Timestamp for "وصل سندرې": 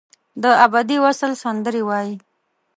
1.05-1.81